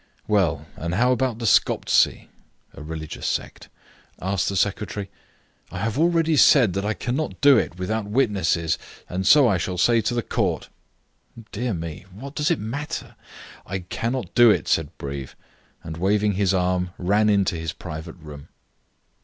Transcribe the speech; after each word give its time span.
"Well, 0.27 0.65
and 0.77 0.95
how 0.95 1.11
about 1.11 1.37
the 1.37 1.45
Skoptzy?" 1.45 2.27
[a 2.73 2.81
religious 2.81 3.27
sect] 3.27 3.69
asked 4.19 4.49
the 4.49 4.55
secretary. 4.57 5.11
"I 5.71 5.77
have 5.77 5.95
already 5.99 6.37
said 6.37 6.73
that 6.73 6.83
I 6.83 6.95
cannot 6.95 7.39
do 7.39 7.59
it 7.59 7.77
without 7.77 8.07
witnesses, 8.07 8.79
and 9.07 9.27
so 9.27 9.47
I 9.47 9.59
shall 9.59 9.77
say 9.77 10.01
to 10.01 10.15
the 10.15 10.23
Court." 10.23 10.69
"Dear 11.51 11.75
me, 11.75 12.05
what 12.11 12.33
does 12.33 12.49
it 12.49 12.57
matter?" 12.57 13.15
"I 13.67 13.77
cannot 13.77 14.33
do 14.33 14.49
it," 14.49 14.67
said 14.67 14.89
Breve; 14.97 15.35
and, 15.83 15.97
waving 15.97 16.31
his 16.31 16.51
arm, 16.51 16.87
he 16.97 17.03
ran 17.03 17.29
into 17.29 17.55
his 17.55 17.71
private 17.71 18.17
room. 18.17 18.47